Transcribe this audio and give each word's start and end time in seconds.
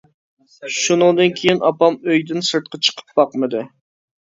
شۇنىڭدىن 0.77 1.35
كېيىن، 1.41 1.61
ئاپام 1.69 1.99
ئۆيىدىن 2.09 2.43
سىرتقا 2.51 2.83
چىقىپ 2.89 3.17
باقمىدى. 3.23 3.65